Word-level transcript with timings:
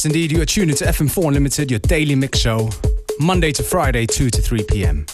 Yes, 0.00 0.06
indeed, 0.06 0.32
you 0.32 0.40
are 0.40 0.46
tuned 0.46 0.70
into 0.70 0.86
FM4 0.86 1.26
Unlimited, 1.26 1.70
your 1.70 1.80
daily 1.80 2.14
mix 2.14 2.38
show, 2.38 2.70
Monday 3.18 3.52
to 3.52 3.62
Friday, 3.62 4.06
2 4.06 4.30
to 4.30 4.40
3 4.40 4.62
p.m. 4.62 5.04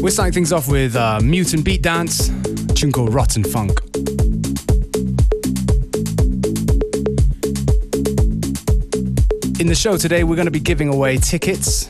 We're 0.00 0.10
starting 0.10 0.32
things 0.32 0.52
off 0.52 0.68
with 0.68 0.96
uh, 0.96 1.20
Mutant 1.22 1.64
Beat 1.64 1.82
Dance, 1.82 2.30
tune 2.74 2.90
called 2.90 3.14
Rotten 3.14 3.44
Funk. 3.44 3.78
In 9.60 9.68
the 9.68 9.76
show 9.78 9.96
today, 9.96 10.24
we're 10.24 10.34
going 10.34 10.46
to 10.46 10.50
be 10.50 10.58
giving 10.58 10.88
away 10.88 11.18
tickets 11.18 11.84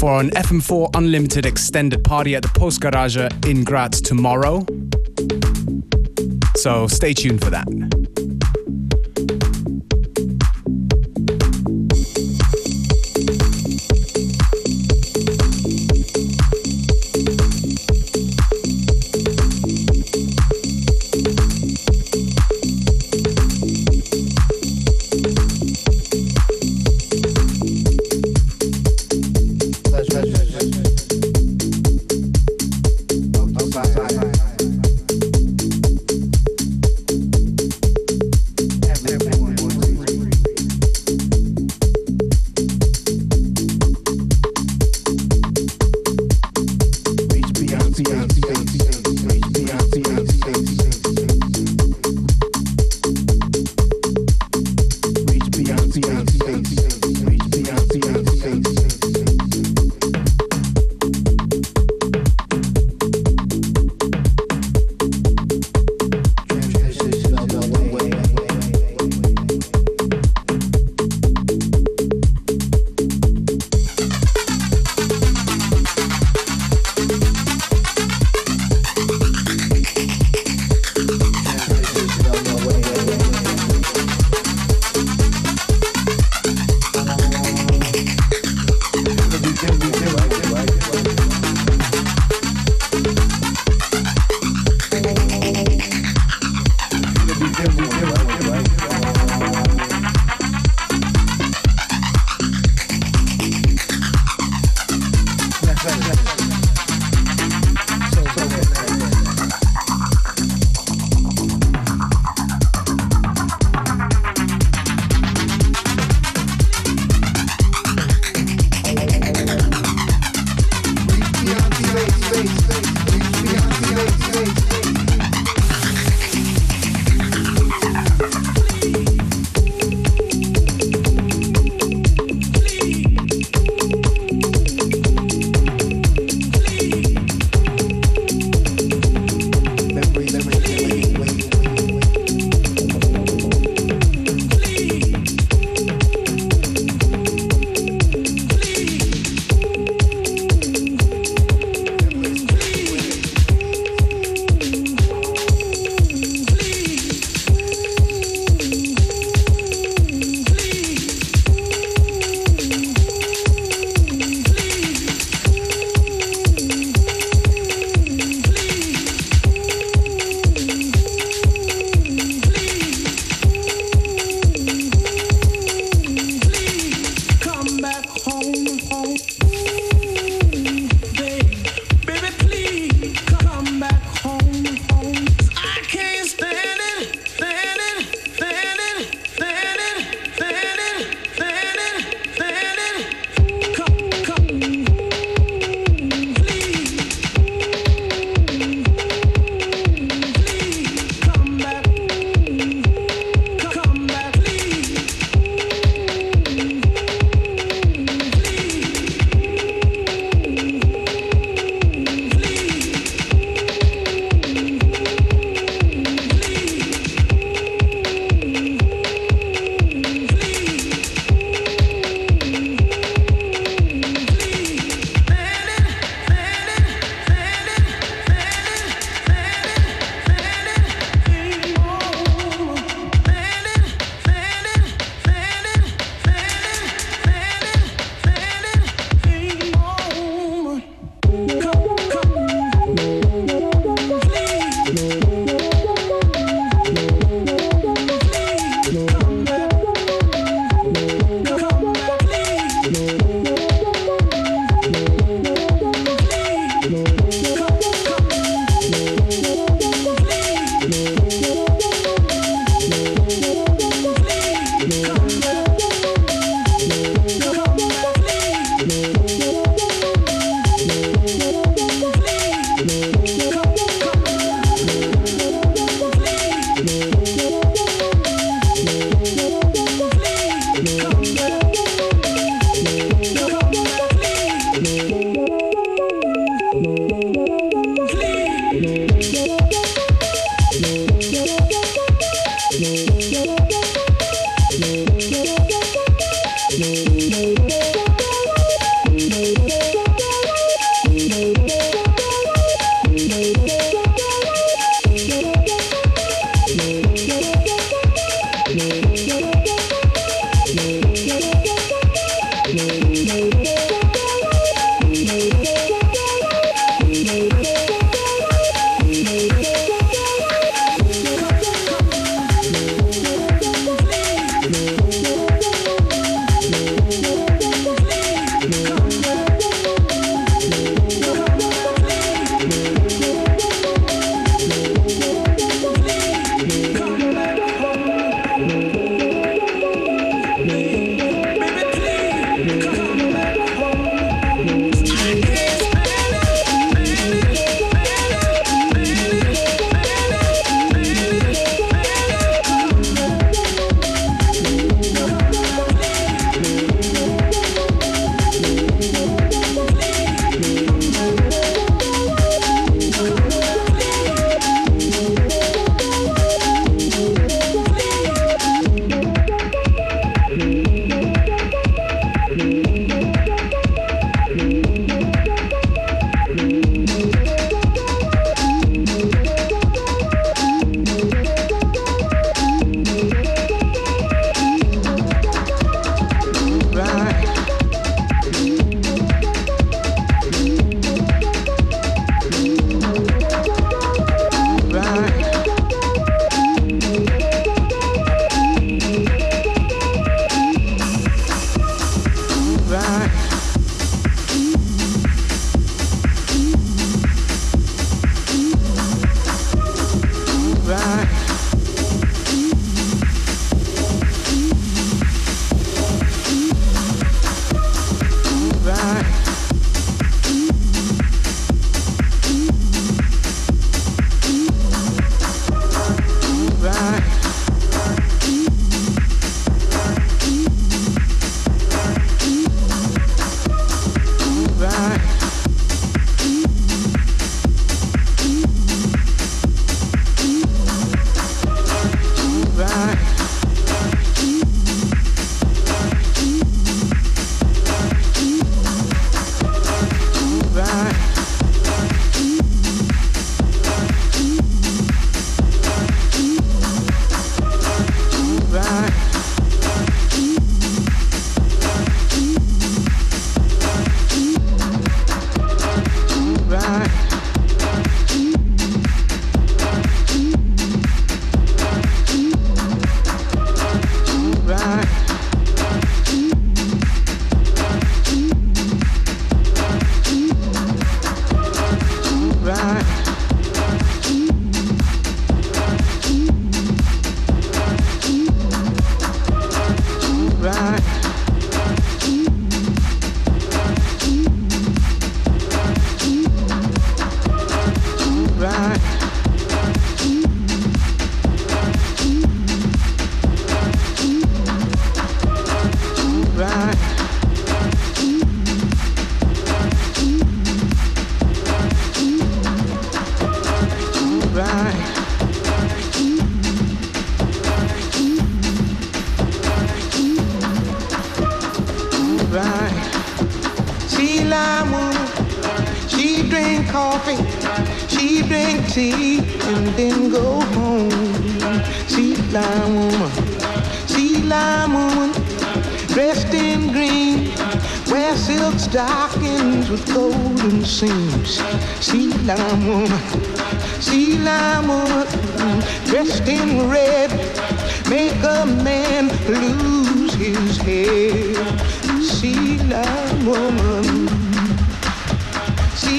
for 0.00 0.18
an 0.18 0.30
FM4 0.30 0.96
Unlimited 0.96 1.46
extended 1.46 2.02
party 2.02 2.34
at 2.34 2.42
the 2.42 2.50
Post 2.58 2.80
Garage 2.80 3.16
in 3.46 3.62
Graz 3.62 4.00
tomorrow. 4.00 4.66
So 6.66 6.88
stay 6.88 7.14
tuned 7.14 7.44
for 7.44 7.50
that. 7.50 7.95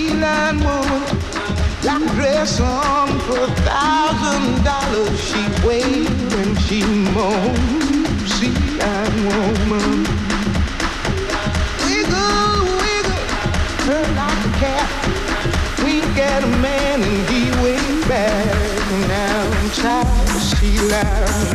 Milan 0.07 0.57
woman 0.63 1.03
Black 1.81 2.01
dress 2.15 2.59
on 2.61 3.19
for 3.21 3.39
a 3.39 3.51
thousand 3.67 4.63
dollars 4.63 5.19
She 5.19 5.41
wailed 5.67 6.33
and 6.33 6.57
she 6.61 6.81
moans. 7.13 8.31
moaned 8.39 8.47
Milan 8.47 9.13
woman. 9.27 10.03
Wiggle, 11.83 12.59
wiggle, 12.81 13.23
turn 13.85 14.15
like 14.15 14.45
a 14.45 14.53
cat. 14.63 14.89
We 15.83 16.01
get 16.15 16.43
a 16.43 16.47
man 16.61 17.01
and 17.03 17.29
he 17.29 17.51
wink 17.61 18.07
back. 18.07 18.55
Now 19.07 19.51
I'm 19.57 19.69
tired 19.71 20.29
of 20.29 20.41
Sheila 20.41 21.46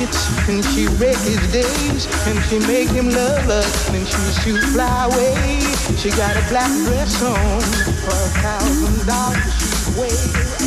and 0.00 0.64
she 0.66 0.86
wreck 0.98 1.16
his 1.16 1.40
days 1.50 2.06
and 2.28 2.38
she 2.44 2.58
make 2.66 2.88
him 2.88 3.10
love 3.10 3.42
her 3.44 3.64
and 3.96 4.06
she 4.06 4.42
shoot 4.42 4.62
fly 4.72 5.06
away. 5.06 5.60
She 5.96 6.10
got 6.10 6.36
a 6.36 6.48
black 6.48 6.70
dress 6.86 7.20
on 7.22 7.60
for 8.04 8.14
a 8.14 8.30
thousand 8.40 9.06
dollars. 9.06 9.54
She's 9.58 9.96
way 9.98 10.57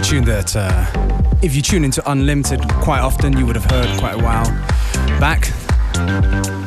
a 0.00 0.02
tune 0.02 0.24
that 0.24 0.56
uh, 0.56 0.86
if 1.42 1.54
you 1.54 1.60
tune 1.60 1.84
into 1.84 2.10
Unlimited 2.10 2.60
quite 2.80 3.00
often, 3.00 3.36
you 3.36 3.44
would 3.44 3.56
have 3.56 3.66
heard 3.66 3.98
quite 3.98 4.14
a 4.14 4.22
while 4.22 4.46
back. 5.20 5.52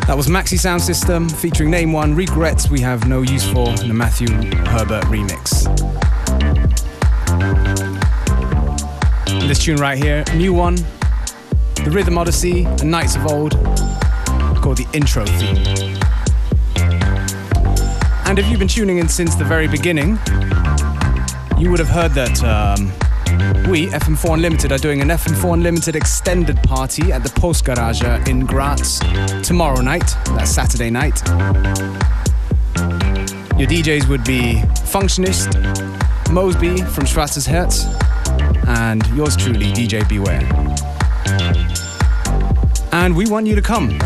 That 0.06 0.14
was 0.16 0.28
Maxxi 0.28 0.60
Soundsystem 0.60 1.32
featuring 1.32 1.72
Name 1.72 1.92
One, 1.92 2.14
Regrets 2.14 2.70
We 2.70 2.80
Have 2.82 3.08
No 3.08 3.22
Use 3.24 3.50
For, 3.52 3.70
in 3.82 3.88
the 3.88 3.94
Matthew 3.94 4.28
Herbert 4.68 5.06
remix. 5.06 5.66
And 9.28 9.50
this 9.50 9.60
tune 9.60 9.78
right 9.78 9.98
here, 9.98 10.24
new 10.36 10.54
one, 10.54 10.76
The 11.76 11.90
Rhythm 11.92 12.18
Odyssey 12.18 12.66
and 12.66 12.92
Knights 12.92 13.16
of 13.16 13.26
Old, 13.26 13.54
called 14.62 14.78
the 14.78 14.88
intro 14.94 15.26
theme. 15.26 15.98
And 18.26 18.38
if 18.38 18.48
you've 18.48 18.60
been 18.60 18.68
tuning 18.68 19.00
in 19.00 19.08
since 19.08 19.34
the 19.36 19.46
very 19.46 19.68
beginning, 19.68 20.20
you 21.58 21.72
would 21.72 21.80
have 21.80 21.90
heard 21.90 22.12
that 22.12 22.44
um, 22.44 22.92
we, 23.68 23.88
FM4 23.88 24.34
Unlimited, 24.34 24.72
are 24.72 24.78
doing 24.78 25.02
an 25.02 25.10
FM4 25.10 25.54
Unlimited 25.54 25.96
extended 25.96 26.58
party 26.64 27.12
at 27.12 27.24
the 27.24 27.30
Post 27.40 27.66
Garage 27.66 28.02
in 28.28 28.46
Graz 28.46 29.00
tomorrow 29.44 29.82
night. 29.82 30.16
That's 30.26 30.52
Saturday 30.52 30.90
night. 30.90 31.22
Your 33.58 33.68
DJs 33.68 34.08
would 34.10 34.24
be 34.24 34.56
Functionist, 34.92 35.54
Mosby 36.32 36.78
from 36.78 37.06
Schwarzes 37.06 37.48
Herz, 37.48 37.86
and 38.68 39.06
yours 39.16 39.36
truly, 39.36 39.72
DJ 39.72 40.08
Beware. 40.10 40.42
And 42.92 43.16
we 43.16 43.28
want 43.28 43.48
you 43.48 43.56
to 43.56 43.62
come. 43.62 43.98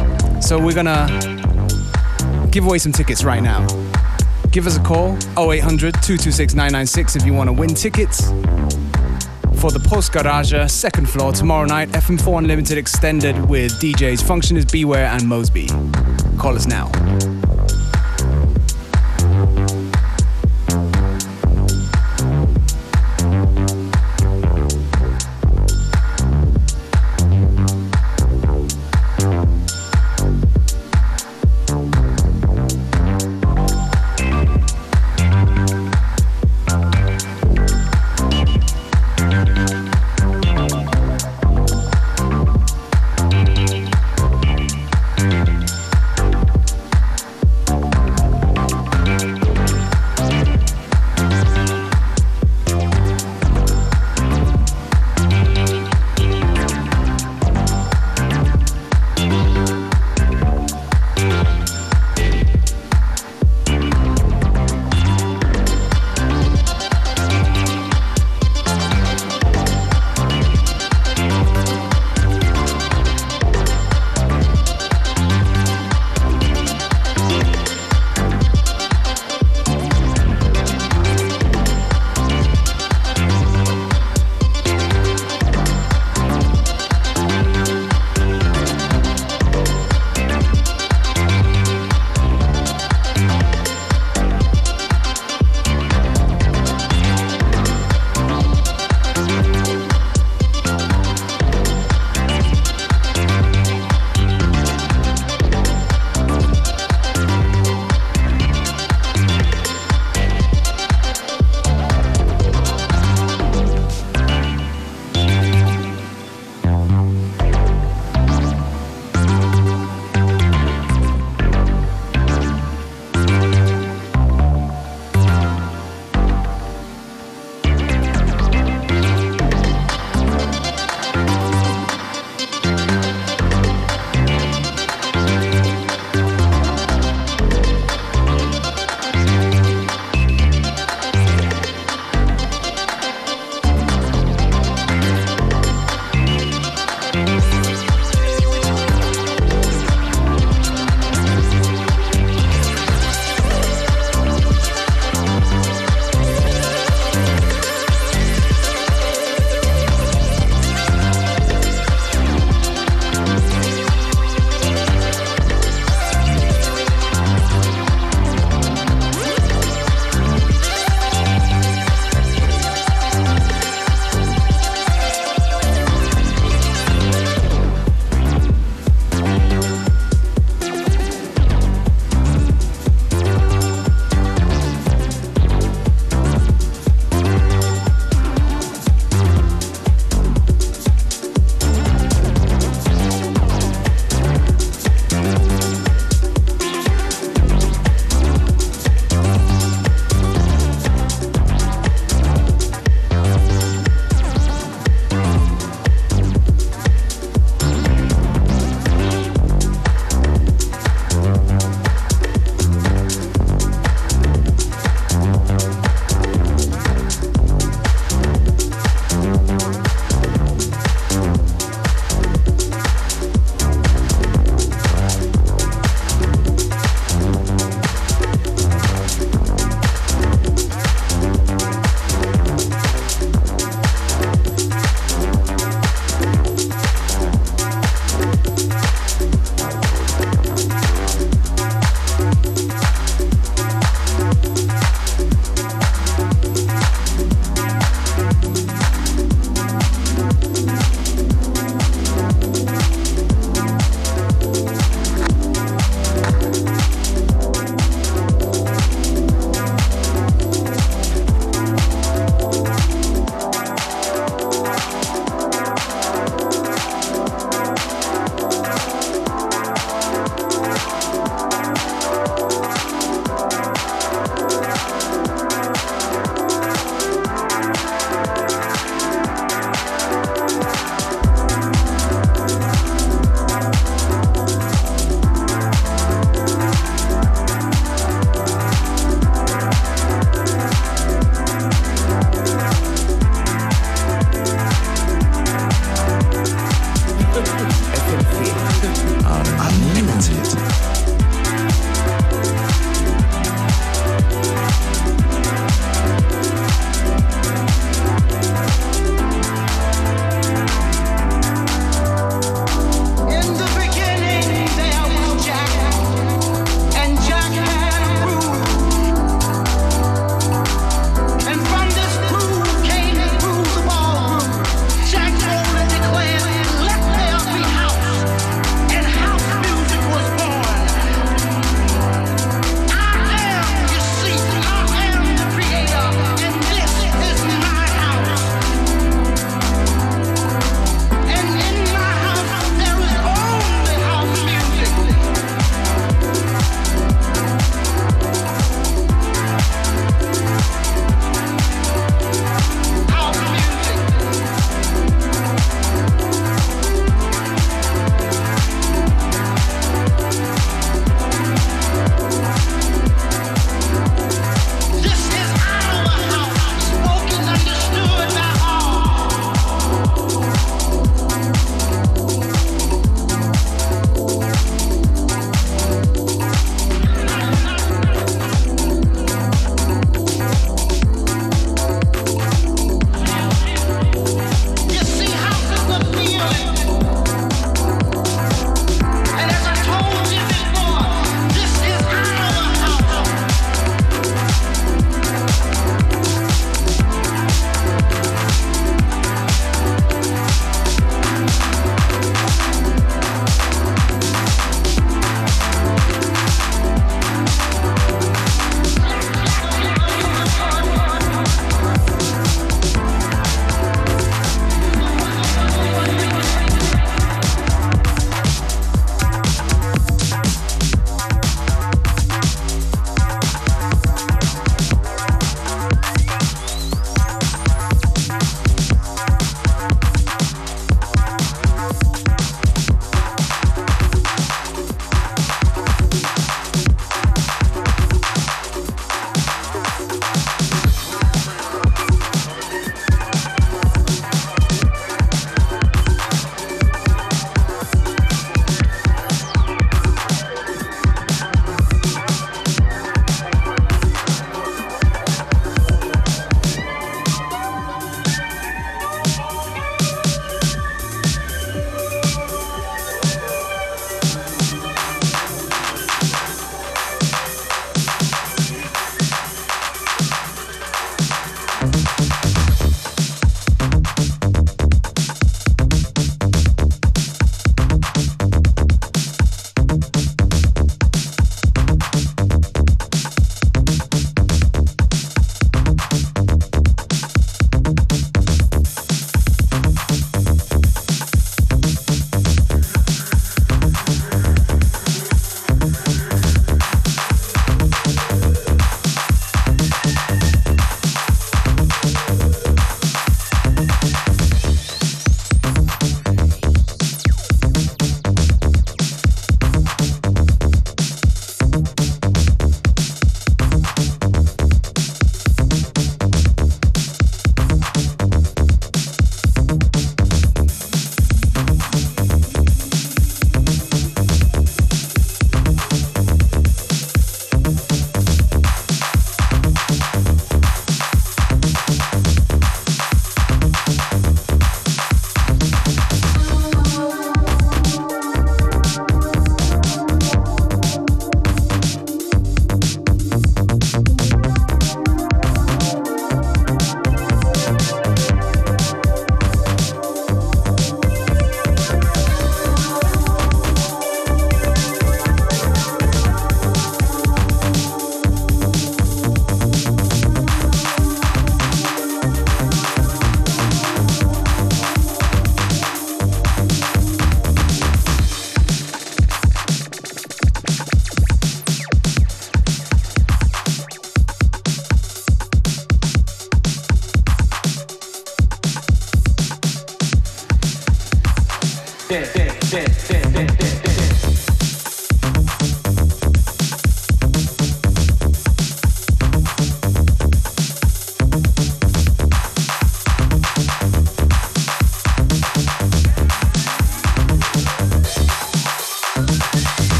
So 0.41 0.59
we're 0.59 0.75
gonna 0.75 1.07
give 2.51 2.65
away 2.65 2.79
some 2.79 2.91
tickets 2.91 3.23
right 3.23 3.41
now. 3.41 3.65
Give 4.51 4.67
us 4.67 4.77
a 4.77 4.81
call 4.81 5.15
0800 5.37 5.93
226 5.95 6.53
996 6.53 7.15
if 7.15 7.25
you 7.25 7.33
want 7.33 7.47
to 7.47 7.53
win 7.53 7.73
tickets 7.73 8.31
for 9.57 9.71
the 9.71 9.79
Post 9.79 10.13
Garage, 10.13 10.53
uh, 10.53 10.67
second 10.67 11.09
floor, 11.09 11.31
tomorrow 11.31 11.65
night. 11.65 11.89
FM4 11.89 12.39
Unlimited 12.39 12.77
extended 12.77 13.49
with 13.49 13.71
DJs 13.81 14.21
Functionist 14.23 14.71
Beware 14.71 15.07
and 15.07 15.27
Mosby. 15.27 15.67
Call 16.37 16.55
us 16.55 16.67
now. 16.67 17.46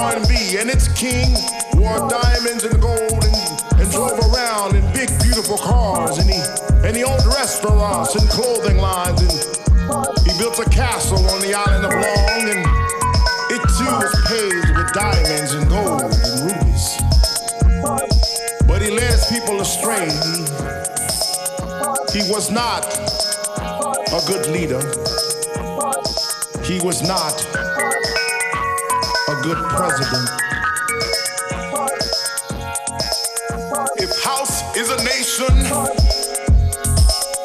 R&B 0.00 0.56
and 0.56 0.70
its 0.70 0.88
king 0.96 1.36
wore 1.76 2.08
diamonds 2.08 2.64
and 2.64 2.80
gold 2.80 3.20
and, 3.20 3.36
and 3.76 3.90
drove 3.92 4.18
around 4.32 4.74
in 4.74 4.80
big 4.94 5.10
beautiful 5.20 5.58
cars 5.58 6.16
and 6.16 6.30
he 6.30 6.40
and 6.88 6.96
he 6.96 7.04
owned 7.04 7.24
restaurants 7.26 8.14
and 8.16 8.26
clothing 8.30 8.78
lines 8.78 9.20
and 9.20 9.30
he 10.24 10.32
built 10.38 10.58
a 10.58 10.68
castle 10.70 11.18
on 11.28 11.42
the 11.42 11.52
island 11.52 11.84
of 11.84 11.92
Long 11.92 12.48
and 12.48 12.64
it 13.52 13.62
too 13.76 13.92
was 14.00 14.14
paved 14.24 14.72
with 14.74 14.90
diamonds 14.94 15.52
and 15.52 15.68
gold 15.68 16.00
and 16.00 16.48
rubies. 16.48 16.96
But 18.66 18.80
he 18.80 18.90
led 18.90 19.18
people 19.28 19.60
astray. 19.60 20.08
He 22.10 22.24
was 22.32 22.50
not 22.50 22.86
a 24.08 24.20
good 24.26 24.46
leader. 24.48 24.80
He 26.64 26.80
was 26.80 27.02
not 27.02 27.34
good 29.42 29.56
president. 29.56 30.28
If 33.96 34.22
house 34.22 34.76
is 34.76 34.90
a 34.90 34.96
nation, 35.04 35.54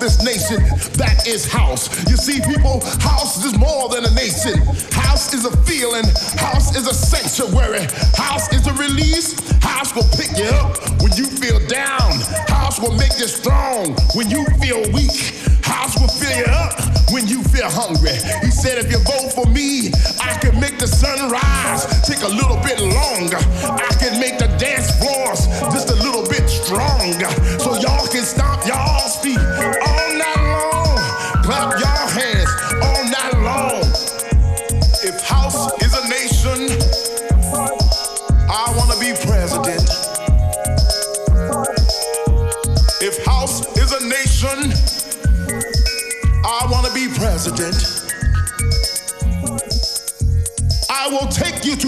this 0.00 0.24
nation. 0.24 0.64
That 0.96 1.28
is 1.28 1.44
house. 1.44 1.92
You 2.08 2.16
see, 2.16 2.40
people, 2.40 2.80
house 3.04 3.44
is 3.44 3.56
more 3.56 3.88
than 3.88 4.04
a 4.04 4.14
nation. 4.16 4.56
House 4.96 5.32
is 5.34 5.44
a 5.44 5.54
feeling. 5.68 6.04
House 6.40 6.74
is 6.74 6.88
a 6.88 6.94
sanctuary. 6.94 7.84
House 8.16 8.52
is 8.52 8.66
a 8.66 8.72
release. 8.74 9.36
House 9.60 9.94
will 9.94 10.08
pick 10.16 10.32
you 10.40 10.48
up 10.64 10.80
when 11.04 11.12
you 11.12 11.26
feel 11.28 11.60
down. 11.68 12.16
House 12.48 12.80
will 12.80 12.96
make 12.96 13.12
you 13.20 13.28
strong 13.28 13.94
when 14.16 14.30
you 14.30 14.44
feel 14.58 14.80
weak. 14.96 15.36
House 15.62 15.94
will 16.00 16.08
fill 16.08 16.32
you 16.32 16.48
up 16.48 16.80
when 17.12 17.28
you 17.28 17.44
feel 17.44 17.68
hungry. 17.68 18.16
He 18.40 18.50
said, 18.50 18.78
if 18.78 18.90
you 18.90 18.98
vote 19.04 19.32
for 19.36 19.46
me, 19.52 19.92
I 20.20 20.38
can 20.40 20.58
make 20.58 20.78
the 20.78 20.88
sun 20.88 21.30
rise. 21.30 21.84
Take 22.08 22.22
a 22.24 22.32
little 22.32 22.58
bit 22.64 22.80
longer. 22.80 23.38
I 23.68 23.89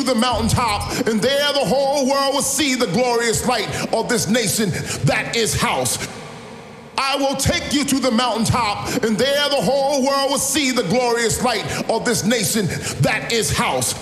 the 0.02 0.14
mountaintop, 0.14 1.06
and 1.06 1.20
there 1.20 1.52
the 1.52 1.64
whole 1.64 2.08
world 2.08 2.34
will 2.34 2.42
see 2.42 2.74
the 2.74 2.86
glorious 2.88 3.46
light 3.46 3.68
of 3.92 4.08
this 4.08 4.28
nation 4.28 4.70
that 5.04 5.34
is 5.36 5.54
house. 5.54 6.08
I 6.98 7.16
will 7.16 7.36
take 7.36 7.72
you 7.72 7.84
to 7.84 7.98
the 7.98 8.10
mountaintop, 8.10 9.02
and 9.02 9.16
there 9.18 9.48
the 9.48 9.56
whole 9.56 10.04
world 10.04 10.30
will 10.30 10.38
see 10.38 10.70
the 10.70 10.84
glorious 10.84 11.42
light 11.42 11.90
of 11.90 12.04
this 12.04 12.24
nation 12.24 12.66
that 13.02 13.32
is 13.32 13.50
house. 13.50 13.94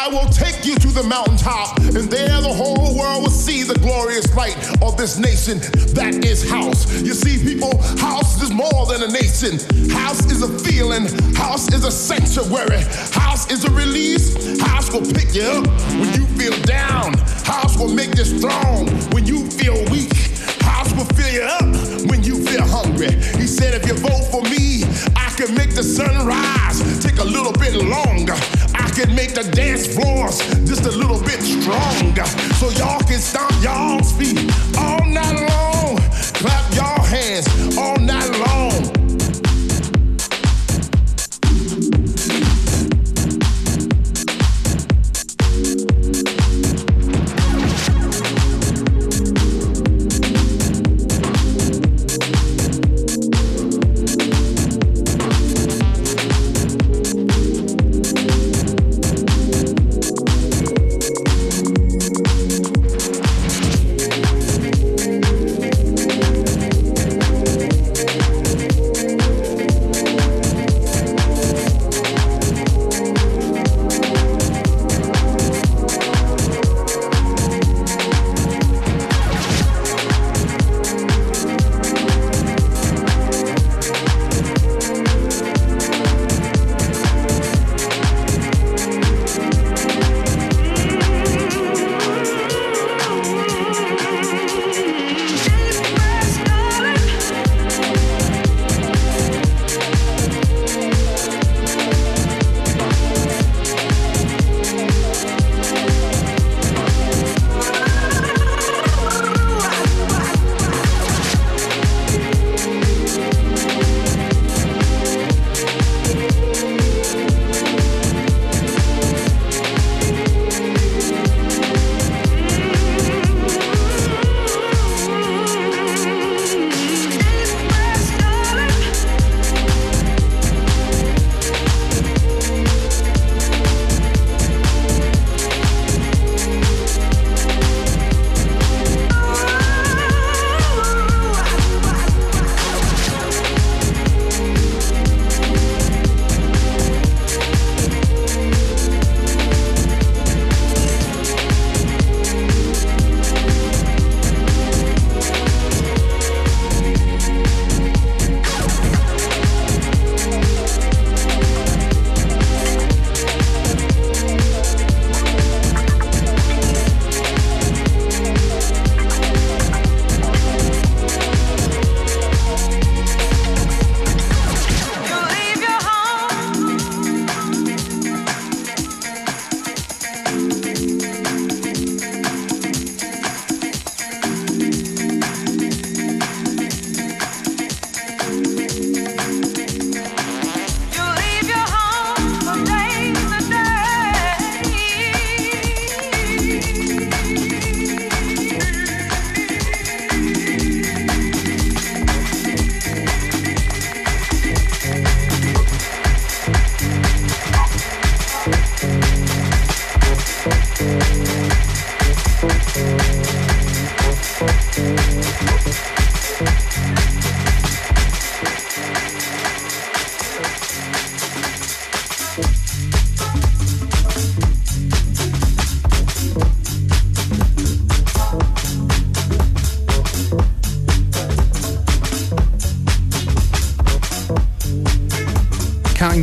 I 0.00 0.06
will 0.06 0.30
take 0.30 0.64
you 0.64 0.76
to 0.76 0.88
the 0.88 1.02
mountaintop, 1.02 1.76
and 1.78 2.08
there 2.08 2.40
the 2.40 2.54
whole 2.54 2.96
world 2.96 3.24
will 3.24 3.34
see 3.34 3.64
the 3.64 3.74
glorious 3.80 4.32
light 4.36 4.56
of 4.80 4.96
this 4.96 5.18
nation 5.18 5.58
that 5.98 6.24
is 6.24 6.48
house. 6.48 7.02
You 7.02 7.14
see, 7.14 7.42
people, 7.42 7.76
house 7.98 8.40
is 8.40 8.52
more 8.52 8.86
than 8.86 9.02
a 9.02 9.10
nation. 9.10 9.58
House 9.90 10.24
is 10.30 10.42
a 10.42 10.50
feeling, 10.60 11.10
house 11.34 11.66
is 11.74 11.84
a 11.84 11.90
sanctuary, 11.90 12.78
house 13.10 13.50
is 13.50 13.64
a 13.64 13.70
release. 13.72 14.60
House 14.60 14.92
will 14.92 15.02
pick 15.02 15.34
you 15.34 15.42
up 15.42 15.66
when 15.98 16.14
you 16.14 16.26
feel 16.38 16.56
down, 16.62 17.18
house 17.42 17.76
will 17.76 17.92
make 17.92 18.14
you 18.16 18.24
strong 18.24 18.86
when 19.10 19.26
you 19.26 19.50
feel 19.50 19.74
weak, 19.90 20.14
house 20.62 20.94
will 20.94 21.10
fill 21.18 21.32
you 21.34 21.42
up 21.42 21.66
when 22.08 22.22
you 22.22 22.38
feel 22.46 22.62
hungry. 22.62 23.10
He 23.34 23.46
said, 23.50 23.74
If 23.74 23.84
you 23.88 23.94
vote 23.94 24.30
for 24.30 24.42
me, 24.42 24.57
can 25.38 25.54
make 25.54 25.72
the 25.72 25.84
sun 25.84 26.26
rise 26.26 26.82
take 27.00 27.18
a 27.20 27.24
little 27.24 27.52
bit 27.52 27.72
longer. 27.74 28.34
I 28.74 28.90
can 28.90 29.14
make 29.14 29.34
the 29.34 29.44
dance 29.54 29.86
floors 29.86 30.38
just 30.66 30.84
a 30.84 30.90
little 30.90 31.20
bit 31.22 31.40
stronger. 31.40 32.26
So 32.58 32.70
y'all 32.70 32.98
can 33.06 33.20
stomp 33.20 33.52
y'all's 33.62 34.10
feet 34.18 34.50
all 34.76 35.06
night 35.06 35.38
long. 35.48 35.98
Clap 36.42 36.74
y'all 36.74 37.04
hands 37.04 37.46
all 37.78 37.97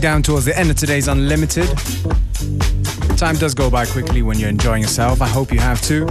down 0.06 0.22
towards 0.22 0.46
the 0.46 0.56
end 0.56 0.70
of 0.70 0.76
today's 0.76 1.08
Unlimited. 1.08 1.68
Time 3.18 3.36
does 3.38 3.56
go 3.56 3.72
by 3.72 3.88
quickly 3.88 4.22
when 4.22 4.38
you're 4.38 4.50
enjoying 4.50 4.84
yourself. 4.84 5.20
I 5.20 5.28
hope 5.28 5.52
you 5.52 5.58
have 5.58 5.82
too. 5.82 6.06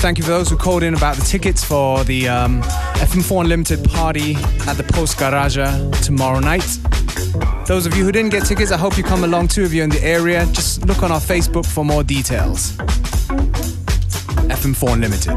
Thank 0.00 0.16
you 0.16 0.24
for 0.24 0.30
those 0.30 0.48
who 0.48 0.56
called 0.56 0.82
in 0.82 0.94
about 0.94 1.16
the 1.16 1.24
tickets 1.26 1.62
for 1.62 2.02
the 2.04 2.26
um, 2.26 2.62
FM4 2.62 3.42
Unlimited 3.42 3.84
party 3.84 4.36
at 4.66 4.78
the 4.78 4.82
Postgarage 4.82 5.60
tomorrow 6.02 6.38
night. 6.38 6.64
Those 7.66 7.84
of 7.84 7.94
you 7.94 8.04
who 8.04 8.12
didn't 8.12 8.30
get 8.30 8.46
tickets, 8.46 8.72
I 8.72 8.78
hope 8.78 8.96
you 8.96 9.04
come 9.04 9.24
along 9.24 9.48
too 9.48 9.64
if 9.64 9.74
you're 9.74 9.84
in 9.84 9.90
the 9.90 10.02
area. 10.02 10.46
Just 10.46 10.86
look 10.86 11.02
on 11.02 11.12
our 11.12 11.20
Facebook 11.20 11.66
for 11.66 11.84
more 11.84 12.02
details. 12.02 12.72
FM4 14.48 14.94
Unlimited. 14.94 15.36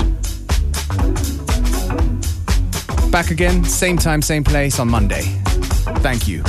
Back 3.11 3.31
again, 3.31 3.65
same 3.65 3.97
time, 3.97 4.21
same 4.21 4.45
place 4.45 4.79
on 4.79 4.87
Monday. 4.87 5.23
Thank 5.99 6.25
you. 6.25 6.41